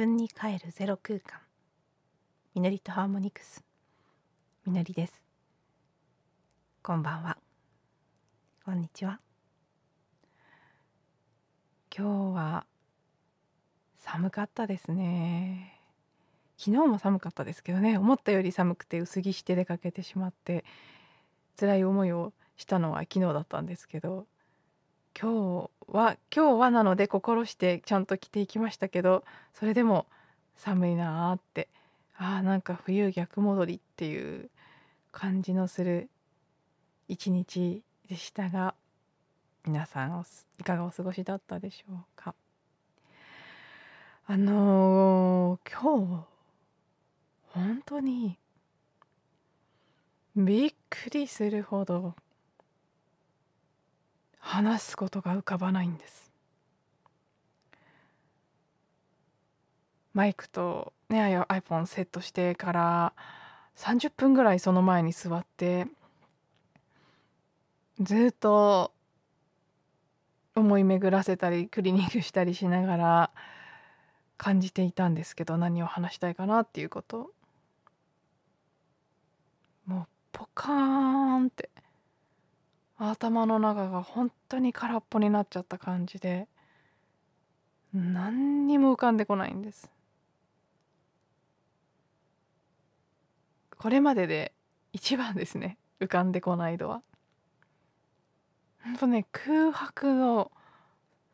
[0.00, 1.40] 分に帰るゼロ空間。
[2.54, 3.62] みのりとハーモニクス。
[4.64, 5.22] みのりです。
[6.82, 7.36] こんばんは。
[8.64, 9.20] こんにちは。
[11.94, 12.64] 今日は
[13.98, 15.78] 寒かったですね。
[16.56, 17.98] 昨日も寒かったですけどね。
[17.98, 20.64] 思ったより寒くて薄着して出かけてしまって
[21.58, 24.26] 辛い思いをしたのは昨日だったんですけど
[25.20, 30.06] 今日は今日はなので心してちゃんと着ていきましたけどそれでも
[30.56, 31.68] 寒いなーって。
[32.22, 34.50] あーなんか冬逆戻りっていう
[35.10, 36.10] 感じのする
[37.08, 38.74] 一日でしたが
[39.64, 40.24] 皆さん
[40.58, 42.34] いかがお過ごしだったでしょうか？
[44.26, 46.26] あのー、今日
[47.54, 48.36] 本当に
[50.36, 52.14] びっくりするほど
[54.50, 56.32] 話すことが浮かばないんです。
[60.12, 63.12] マイクとね iPhone セットしてから
[63.76, 65.86] 30分ぐらいその前に座って
[68.00, 68.90] ずっと
[70.56, 73.30] 思い巡らせたりクリニングしたりしながら
[74.36, 77.30] 感じていたんですけど何を話したいかなっていうこと。
[79.86, 80.74] もうポカー
[81.44, 81.70] ンって。
[83.02, 86.48] 頭の中が本当に空っぽになっちゃった感じで
[87.94, 89.90] 何にも浮かんでこないんです。
[93.78, 94.52] これまでで
[94.92, 97.02] 一番ですね浮かんでこない度は。
[98.84, 100.52] ほんとね空白の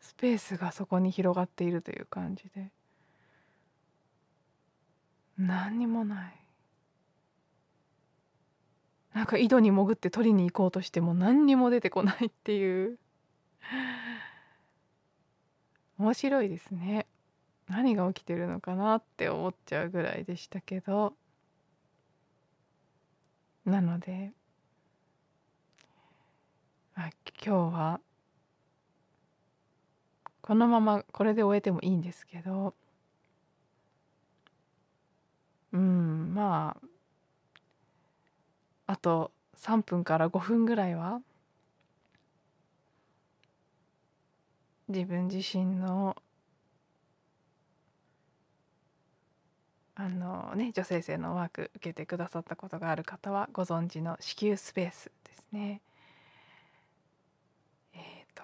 [0.01, 2.71] スペースがそこに広がっているという感じで
[5.37, 6.46] 何にもない。
[9.17, 12.99] なんか井戸に潜って取りに行こうとしても何にも出てこないっていう。
[15.97, 17.07] 面白いですね。
[17.67, 21.17] 何が起きてるのかなって思っちゃうぐらいでしたけど。
[23.65, 24.35] なので
[26.95, 27.09] あ
[27.43, 28.01] 今日は
[30.43, 32.75] このままこれで終えてもいいんですけど。
[35.73, 36.96] うんまあ
[38.87, 41.21] あと3分から5分ぐらいは？
[44.89, 46.17] 自分自身の
[49.97, 55.81] あのね女性性のワーク受けてくださったことがある方はご存知の子宮スペースですね。
[57.95, 58.43] えっ、ー、と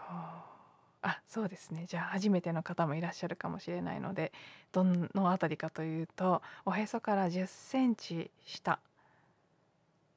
[1.03, 4.33] あそうですねじゃあ初めての方もいらっしゃるかもしれないので
[4.73, 8.79] どの辺りかというとおへそから10センチ下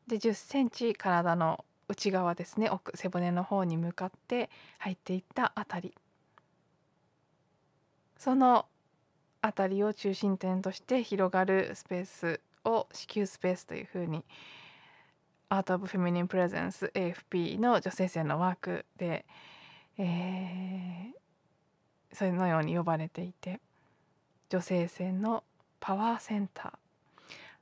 [0.08, 2.70] で10センチ体の内側ですね。
[2.70, 4.50] 奥背骨の方に向かって
[4.80, 5.94] 入っていったあたり。
[8.18, 8.66] その
[9.42, 14.24] 辺りを中心点として広がるスペースを子宮スペースというふうに
[15.50, 19.26] アート・オブ・フェミニン・プレゼンス AFP の女性性のワークで、
[19.98, 23.60] えー、そのように呼ばれていて
[24.50, 25.44] 女性性の
[25.80, 26.85] パワーセンター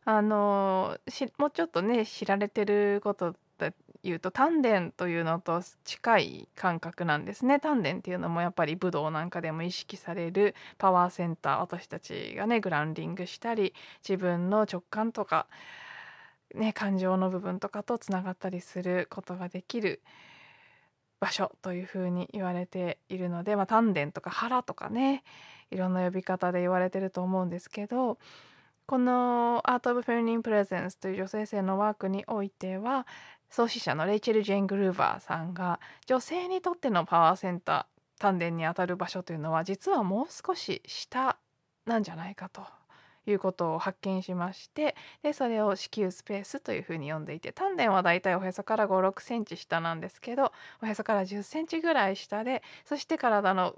[0.05, 0.97] あの
[1.37, 7.59] もうちょっとね知られてることで言うと丹田というのと近い感覚なんですね。
[7.59, 13.73] 丹田っていうのもやっぱり武道なんかでも意識されるパワーセンター私たちがねグランディングしたり
[14.07, 15.47] 自分の直感とか、
[16.53, 20.01] ね、感情の部分とかとつながったりすることができる
[21.21, 25.23] 場所というふうに言われているので、まあ、丹田とか腹とかね
[25.71, 28.17] いろんな呼び方で言われてると思うんですけど
[28.85, 33.07] この「アート・オブ・フェミニン・プレゼンス」という女性性のワークにおいては
[33.49, 41.37] 創始者のレイチェル・ジェン・グルーバーさんが女性にとってのパワーセンター丹田にあたる場所というのは実はもう少し下
[41.85, 42.65] なんじゃないかと
[43.25, 53.75] いうことを発見しましてでそれを子宮スペースというふうに呼んでいて丹田はだいたいおへそから5 6センチ下なんですけどおへそから10センチぐらい下でそして体の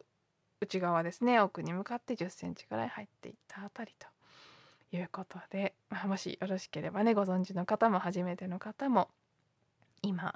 [0.62, 4.15] 内側ですね奥に向かって10センチぐらい入っていったあたりと。
[4.96, 9.10] いうことで、まあ、もしよろしければねご存知の方も初めての方も
[10.02, 10.36] 今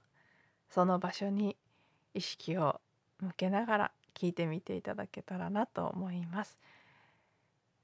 [0.70, 1.58] その場所に
[2.14, 2.80] 意識を
[3.20, 6.58] 向けながら聞いてみていただけたらなと思います。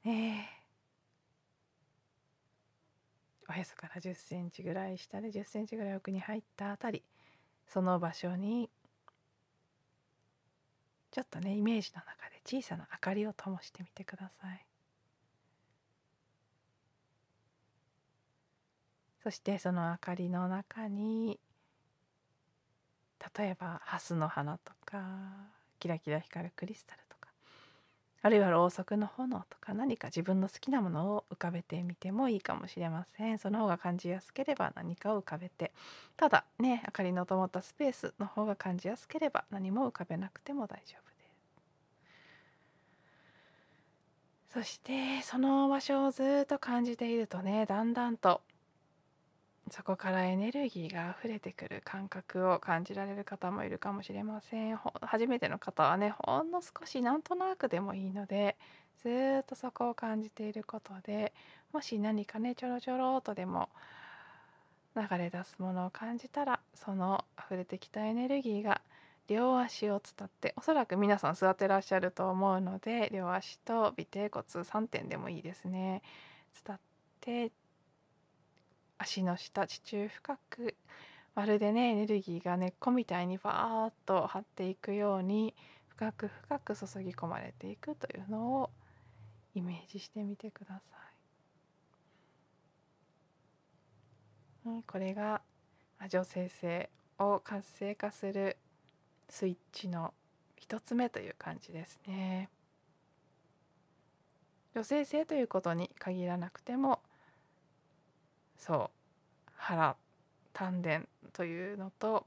[0.04, 0.50] ね
[3.48, 7.04] おへそから10センチぐらい下で10センチぐらい奥に入ったあたり
[7.68, 8.69] その場所に
[11.12, 14.64] ちょっとねイメージの中で小さな明かりを灯してみてください。
[19.25, 21.39] そしてその明かりの中に
[23.36, 25.01] 例えばハスの花とか
[25.80, 27.30] キラキラ光るクリスタルとか
[28.22, 33.39] あるいはろうそくの炎とか何か自分の好きなものを浮かべてみてもいいかもしれません。
[33.39, 35.72] その方が感じやすければ何かを浮かべて。
[36.16, 41.25] ただね明かりの灯ったスペースの方が感じやすければ何も浮かべなくても大丈夫で
[44.51, 44.54] す。
[44.54, 48.42] そしてその場所をずっと感じているとねだんだんと
[49.71, 54.77] そこからエネルギーが溢れてくる感覚を感じられる方もいるかもしれません。
[55.01, 58.57] 初めての方はねほんの少しなんとなくでもいいので
[59.01, 59.09] ず
[59.41, 61.33] っとそこを感じていることで
[61.73, 63.69] もし何かねちょろちょろとでも
[64.95, 68.81] 流れ出すものを感じたらその溢れてきたエネルギーが
[69.27, 76.03] 両足を伝っておそらく皆さん座ってらっしゃると思うので両足と尾てい骨3点でもいいですね。
[76.65, 76.79] 伝っ
[77.19, 77.51] て
[78.97, 80.75] 足の下地中深く
[81.36, 85.53] まるでねエネルギーが根っこみたいにバーッと張っていくように
[85.89, 88.69] 深く深く注ぎ込まれていくというのを
[89.53, 90.97] イメージしてみてくださ
[94.65, 94.69] い。
[94.69, 95.41] うんこれが
[96.09, 96.89] 女性性
[97.19, 98.57] を活性化する
[99.30, 100.13] スイッチの
[100.56, 102.50] 一つ目という感じですね。
[104.74, 107.01] 女性性ということに限らなくても
[108.57, 108.90] そう
[109.56, 109.96] 腹
[110.54, 111.02] 丹田
[111.34, 112.25] というのと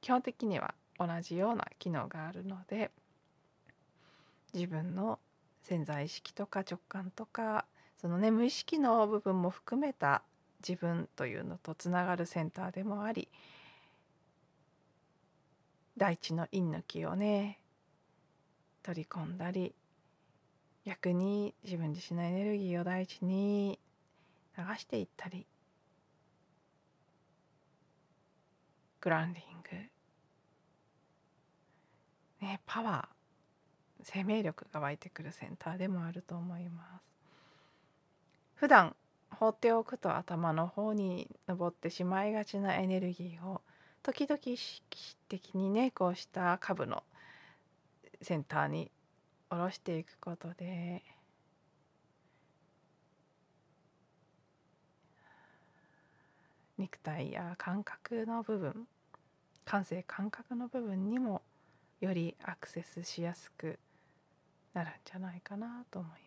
[0.00, 2.90] 基本的には同じような機能があるので
[4.54, 5.18] 自分の
[5.62, 7.64] 潜在意識とか直感とか
[8.00, 10.22] そのね無意識の部分も含めた
[10.66, 13.28] 自分というのとつながるセンターでもあり
[15.96, 17.58] 大地の陰の気をね
[18.82, 19.74] 取り込んだり
[20.84, 23.78] 逆に自分自身のエネルギーを大地に
[24.56, 25.46] 流していったり
[29.06, 29.62] グランディン
[32.40, 37.04] グ、ね、パワー生命力が湧いてくるセンターでもあると思います。
[38.56, 38.96] 普段
[39.30, 43.60] 放っておくと頭の方に登ってしまいがちなエネルギーを
[44.02, 47.04] 時々意識的にねこうした下部の
[48.22, 48.90] センターに
[49.48, 51.04] 下ろしていくことで。
[56.76, 58.86] 肉体や感覚の部分
[59.66, 61.42] 感性感覚の部分にも
[62.00, 63.80] よりアクセスしやすく
[64.72, 66.20] なるんじゃないかなと思います。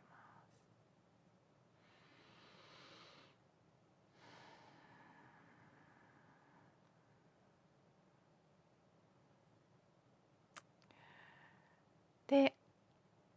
[12.27, 12.53] で、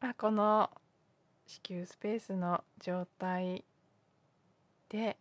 [0.00, 0.68] まあ、この
[1.46, 3.64] 子宮スペースの状態
[4.88, 5.16] で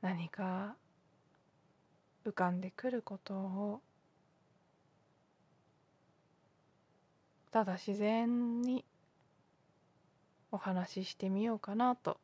[0.00, 0.76] 何か
[2.24, 3.80] 浮かんでくることを
[7.50, 8.84] ただ自然に
[10.50, 12.18] お話ししてみようかなと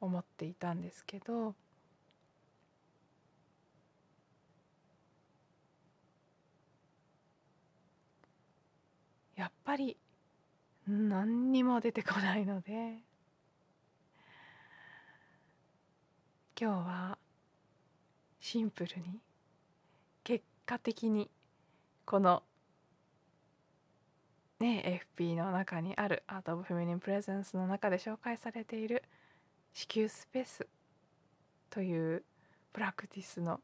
[0.00, 1.54] 思っていたんですけど
[9.36, 9.96] やっぱり
[10.86, 13.07] 何にも出てこないので
[16.60, 17.18] 今日は
[18.40, 19.20] シンプルに
[20.24, 21.30] 結果的に
[22.04, 22.42] この
[24.58, 29.04] ね FP の中にあるアート・オブ・フェミニン・プレゼンスの中で紹介されている
[29.72, 30.66] 子宮スペース
[31.70, 32.24] という
[32.72, 33.60] プラクティスの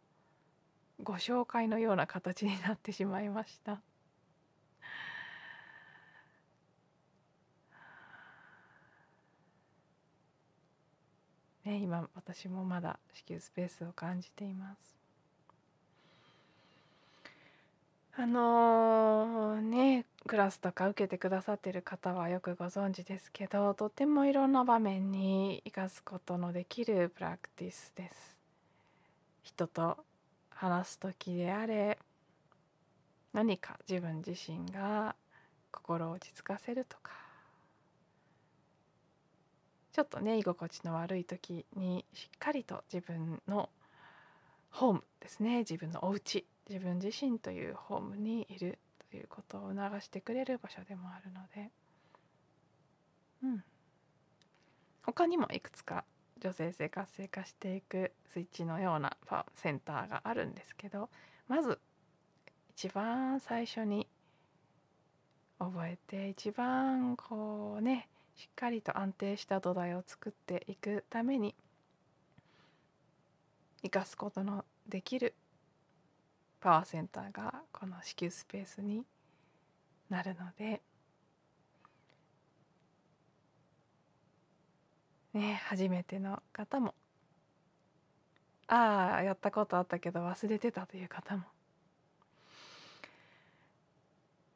[1.02, 3.80] ご紹介のような形になってしまいました。
[11.64, 14.94] ね、今私もまだ子宮スペースを感じています。
[18.16, 28.38] あのー、ねクラスとか受けてくださってる方はよくご存知ですけどとてもいろんな場面に生かすことのできるプラクティスです。
[29.42, 29.98] 人と
[30.50, 31.98] 話す時であれ
[33.32, 35.16] 何か自分自身が
[35.72, 37.23] 心を落ち着かせるとか
[39.94, 43.70] ちょっとね居心地の悪い時にしっかりと自分の
[44.70, 45.58] ホームですね。
[45.58, 46.44] 自分のお家。
[46.68, 48.78] 自分自身というホームにいる
[49.10, 51.70] ということを促してくれる場所でもあるので。
[53.44, 53.64] うん。
[55.04, 56.04] 他にもいくつか
[56.40, 59.16] 女性性活性化していくスイッチのような
[59.54, 61.08] センターがあるんですけど
[61.46, 61.78] まず
[62.70, 64.08] 一番最初に
[65.58, 71.54] 覚えて一番こうねしっかりと安定した土台を作っていくために
[73.82, 75.34] 生かすことのできる
[76.60, 79.04] パワーセンターがこの子宮スペースに
[80.08, 80.80] なるので
[85.34, 86.94] ね初めての方も
[88.66, 91.42] ああやったことあったけど忘れてたという方も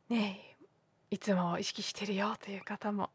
[0.09, 0.57] ね
[1.11, 3.11] いつも意識してるよという方も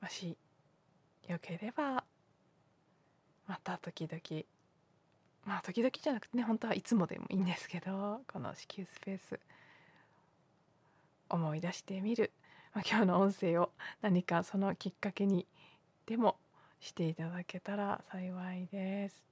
[0.00, 0.36] もし
[1.28, 2.04] よければ
[3.46, 4.44] また時々
[5.44, 9.40] まあ時々じゃなくてね本当はいつもでもいいんですけどこの子宮スペース
[11.28, 12.32] 思い出してみる、
[12.74, 13.70] まあ、今日の音声を
[14.02, 15.46] 何かそのきっかけに
[16.06, 16.36] でも
[16.80, 19.24] していただけたら幸いです。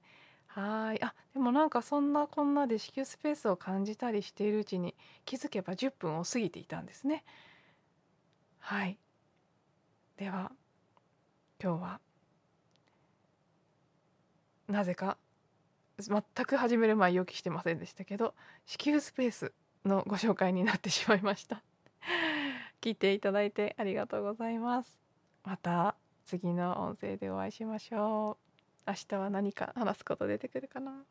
[0.47, 7.23] はいあでもなんかそんなこんなで子宮スペースを感じたりしているうちに気づけば10分を過ぎていたんですね。
[8.59, 8.97] はい
[10.17, 10.51] では
[11.61, 11.99] 今日は。
[14.67, 15.17] なぜか
[15.99, 18.33] 全く始める前予期してませんでしたけど
[18.65, 19.51] 子宮スペース
[19.83, 21.63] のご紹介になってしまいました。
[22.79, 24.99] 聞いていただいてありがとうございます。
[25.43, 28.37] また次の音声でお会いしましょ
[28.87, 28.89] う。
[28.89, 31.03] 明日は何か話すこと出てくるかな？